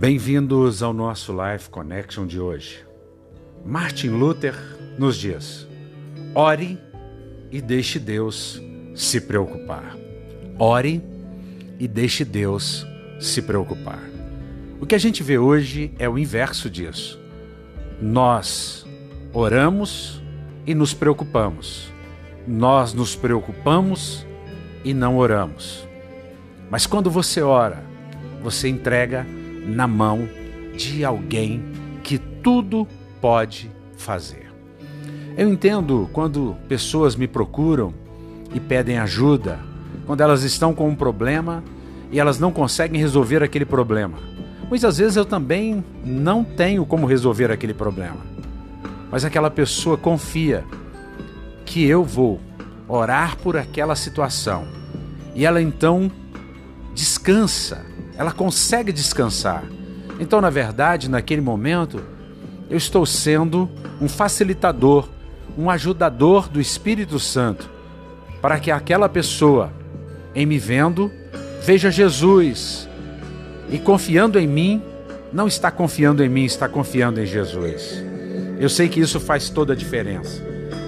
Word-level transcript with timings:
Bem-vindos 0.00 0.82
ao 0.82 0.94
nosso 0.94 1.30
Life 1.30 1.68
Connection 1.68 2.26
de 2.26 2.40
hoje. 2.40 2.86
Martin 3.66 4.08
Luther 4.08 4.54
nos 4.98 5.14
diz: 5.14 5.68
ore 6.34 6.78
e 7.50 7.60
deixe 7.60 7.98
Deus 7.98 8.62
se 8.94 9.20
preocupar. 9.20 9.94
Ore 10.58 11.02
e 11.78 11.86
deixe 11.86 12.24
Deus 12.24 12.86
se 13.20 13.42
preocupar. 13.42 14.00
O 14.80 14.86
que 14.86 14.94
a 14.94 14.98
gente 14.98 15.22
vê 15.22 15.36
hoje 15.36 15.92
é 15.98 16.08
o 16.08 16.18
inverso 16.18 16.70
disso. 16.70 17.20
Nós 18.00 18.86
oramos 19.34 20.22
e 20.66 20.74
nos 20.74 20.94
preocupamos. 20.94 21.92
Nós 22.48 22.94
nos 22.94 23.14
preocupamos 23.14 24.26
e 24.82 24.94
não 24.94 25.18
oramos. 25.18 25.86
Mas 26.70 26.86
quando 26.86 27.10
você 27.10 27.42
ora, 27.42 27.84
você 28.42 28.66
entrega 28.66 29.26
na 29.70 29.86
mão 29.86 30.28
de 30.76 31.04
alguém 31.04 31.62
que 32.02 32.18
tudo 32.18 32.86
pode 33.20 33.70
fazer. 33.96 34.50
Eu 35.36 35.48
entendo 35.48 36.08
quando 36.12 36.56
pessoas 36.68 37.14
me 37.16 37.26
procuram 37.26 37.94
e 38.52 38.60
pedem 38.60 38.98
ajuda, 38.98 39.58
quando 40.06 40.20
elas 40.20 40.42
estão 40.42 40.74
com 40.74 40.88
um 40.88 40.94
problema 40.94 41.62
e 42.10 42.18
elas 42.18 42.38
não 42.38 42.50
conseguem 42.50 43.00
resolver 43.00 43.42
aquele 43.42 43.64
problema. 43.64 44.18
Muitas 44.68 44.98
vezes 44.98 45.16
eu 45.16 45.24
também 45.24 45.84
não 46.04 46.44
tenho 46.44 46.84
como 46.84 47.06
resolver 47.06 47.50
aquele 47.50 47.74
problema. 47.74 48.18
Mas 49.10 49.24
aquela 49.24 49.50
pessoa 49.50 49.96
confia 49.96 50.64
que 51.64 51.84
eu 51.84 52.04
vou 52.04 52.40
orar 52.88 53.36
por 53.36 53.56
aquela 53.56 53.94
situação. 53.96 54.66
E 55.34 55.44
ela 55.44 55.60
então 55.60 56.10
descansa, 56.94 57.84
ela 58.20 58.32
consegue 58.32 58.92
descansar. 58.92 59.64
Então, 60.20 60.42
na 60.42 60.50
verdade, 60.50 61.08
naquele 61.08 61.40
momento, 61.40 62.02
eu 62.68 62.76
estou 62.76 63.06
sendo 63.06 63.66
um 63.98 64.10
facilitador, 64.10 65.08
um 65.56 65.70
ajudador 65.70 66.46
do 66.46 66.60
Espírito 66.60 67.18
Santo, 67.18 67.70
para 68.42 68.60
que 68.60 68.70
aquela 68.70 69.08
pessoa, 69.08 69.72
em 70.34 70.44
me 70.44 70.58
vendo, 70.58 71.10
veja 71.64 71.90
Jesus 71.90 72.86
e 73.70 73.78
confiando 73.78 74.38
em 74.38 74.46
mim, 74.46 74.82
não 75.32 75.48
está 75.48 75.70
confiando 75.70 76.22
em 76.22 76.28
mim, 76.28 76.44
está 76.44 76.68
confiando 76.68 77.22
em 77.22 77.26
Jesus. 77.26 78.04
Eu 78.58 78.68
sei 78.68 78.90
que 78.90 79.00
isso 79.00 79.18
faz 79.18 79.48
toda 79.48 79.72
a 79.72 79.76
diferença. 79.76 80.44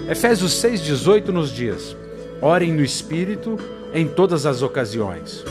Efésios 0.07 0.53
6,18 0.63 1.29
nos 1.29 1.51
diz: 1.51 1.97
Orem 2.43 2.75
no 2.75 2.83
Espírito 2.83 3.59
em 3.95 4.07
todas 4.07 4.45
as 4.45 4.61
ocasiões 4.61 5.43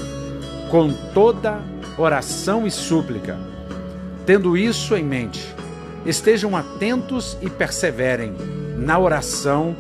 com 0.72 0.94
toda 1.14 1.62
oração 1.98 2.66
e 2.66 2.72
súplica. 2.72 3.38
Tendo 4.26 4.56
isso 4.56 4.96
em 4.96 5.04
mente, 5.04 5.54
estejam 6.06 6.56
atentos 6.56 7.38
e 7.42 7.50
perseverem 7.50 8.34
na 8.78 8.98
oração 8.98 9.76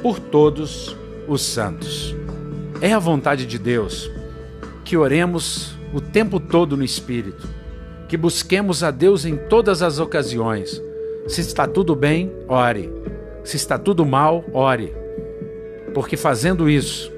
por 0.00 0.20
todos 0.20 0.96
os 1.26 1.42
santos. 1.42 2.14
É 2.80 2.92
a 2.92 3.00
vontade 3.00 3.44
de 3.46 3.58
Deus 3.58 4.08
que 4.84 4.96
oremos 4.96 5.76
o 5.92 6.00
tempo 6.00 6.38
todo 6.38 6.76
no 6.76 6.84
Espírito, 6.84 7.48
que 8.08 8.16
busquemos 8.16 8.84
a 8.84 8.92
Deus 8.92 9.24
em 9.24 9.36
todas 9.36 9.82
as 9.82 9.98
ocasiões. 9.98 10.80
Se 11.26 11.40
está 11.40 11.66
tudo 11.66 11.96
bem, 11.96 12.32
ore. 12.46 12.92
Se 13.42 13.56
está 13.56 13.76
tudo 13.76 14.06
mal, 14.06 14.44
ore. 14.52 14.94
Porque 15.92 16.16
fazendo 16.16 16.70
isso, 16.70 17.10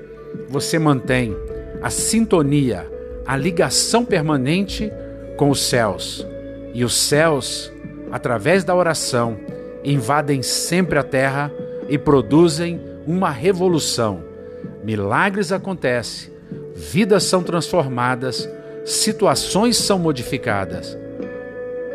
você 0.49 0.79
mantém 0.79 1.37
a 1.83 1.91
sintonia 1.91 3.00
a 3.31 3.37
ligação 3.37 4.05
permanente 4.05 4.93
com 5.37 5.51
os 5.51 5.63
céus. 5.63 6.27
E 6.75 6.83
os 6.83 6.97
céus, 6.97 7.73
através 8.11 8.65
da 8.65 8.75
oração, 8.75 9.39
invadem 9.85 10.43
sempre 10.43 10.99
a 10.99 11.05
terra 11.05 11.53
e 11.89 11.97
produzem 11.97 12.81
uma 13.07 13.31
revolução. 13.31 14.25
Milagres 14.83 15.53
acontecem, 15.53 16.33
vidas 16.75 17.23
são 17.23 17.41
transformadas, 17.41 18.51
situações 18.85 19.77
são 19.77 19.97
modificadas. 19.97 20.99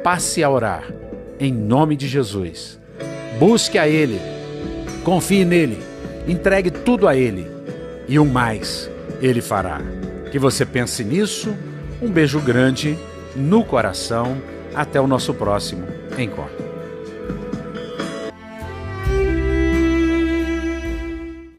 Passe 0.06 0.42
a 0.42 0.50
orar, 0.50 0.86
em 1.38 1.52
nome 1.52 1.98
de 1.98 2.08
Jesus. 2.08 2.80
Busque 3.38 3.78
a 3.78 3.90
Ele, 3.90 4.22
confie 5.04 5.44
nele, 5.44 5.84
entregue 6.30 6.72
tudo 6.72 7.10
a 7.10 7.14
Ele 7.14 7.46
e 8.08 8.18
o 8.18 8.24
mais 8.24 8.90
Ele 9.22 9.42
fará. 9.42 9.82
Que 10.36 10.40
você 10.40 10.66
pense 10.66 11.02
nisso. 11.02 11.56
Um 12.02 12.12
beijo 12.12 12.42
grande 12.42 12.98
no 13.38 13.64
coração. 13.64 14.36
Até 14.74 15.00
o 15.00 15.08
nosso 15.08 15.34
próximo 15.34 15.88
encontro. 16.18 16.65